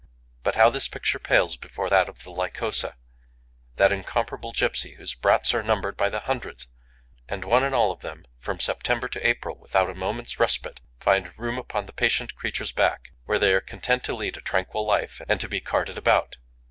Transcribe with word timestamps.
But 0.41 0.55
how 0.55 0.71
this 0.71 0.87
picture 0.87 1.19
pales 1.19 1.55
before 1.57 1.87
that 1.91 2.09
of 2.09 2.23
the 2.23 2.31
Lycosa, 2.31 2.95
that 3.75 3.93
incomparable 3.93 4.51
gipsy 4.51 4.95
whose 4.95 5.13
brats 5.13 5.53
are 5.53 5.61
numbered 5.61 5.95
by 5.95 6.09
the 6.09 6.21
hundred! 6.21 6.65
And 7.29 7.45
one 7.45 7.63
and 7.63 7.75
all 7.75 7.91
of 7.91 7.99
them, 7.99 8.25
from 8.39 8.59
September 8.59 9.07
to 9.09 9.21
April, 9.29 9.59
without 9.59 9.91
a 9.91 9.93
moment's 9.93 10.39
respite, 10.39 10.79
find 10.99 11.37
room 11.37 11.59
upon 11.59 11.85
the 11.85 11.93
patient 11.93 12.33
creature's 12.33 12.71
back, 12.71 13.11
where 13.25 13.37
they 13.37 13.53
are 13.53 13.61
content 13.61 14.03
to 14.05 14.15
lead 14.15 14.37
a 14.37 14.41
tranquil 14.41 14.87
life 14.87 15.21
and 15.29 15.39
to 15.39 15.47
be 15.47 15.61
carted 15.61 15.99
about. 15.99 16.37